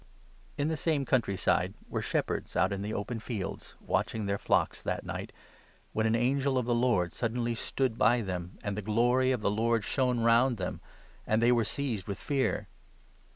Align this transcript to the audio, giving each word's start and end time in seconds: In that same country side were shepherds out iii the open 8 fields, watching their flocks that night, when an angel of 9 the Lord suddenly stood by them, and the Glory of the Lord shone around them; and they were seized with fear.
In 0.57 0.67
that 0.69 0.77
same 0.77 1.05
country 1.05 1.35
side 1.37 1.75
were 1.87 2.01
shepherds 2.01 2.55
out 2.55 2.71
iii 2.71 2.79
the 2.79 2.91
open 2.91 3.17
8 3.17 3.21
fields, 3.21 3.75
watching 3.79 4.25
their 4.25 4.39
flocks 4.39 4.81
that 4.81 5.03
night, 5.05 5.31
when 5.93 6.07
an 6.07 6.15
angel 6.15 6.57
of 6.57 6.65
9 6.65 6.67
the 6.69 6.73
Lord 6.81 7.13
suddenly 7.13 7.53
stood 7.53 7.99
by 7.99 8.21
them, 8.23 8.57
and 8.63 8.75
the 8.75 8.81
Glory 8.81 9.31
of 9.31 9.41
the 9.41 9.51
Lord 9.51 9.83
shone 9.83 10.17
around 10.23 10.57
them; 10.57 10.81
and 11.27 11.39
they 11.39 11.51
were 11.51 11.63
seized 11.63 12.07
with 12.07 12.17
fear. 12.17 12.67